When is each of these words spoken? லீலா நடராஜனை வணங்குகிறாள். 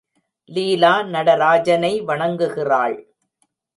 லீலா 0.49 0.93
நடராஜனை 1.03 1.93
வணங்குகிறாள். 2.01 2.97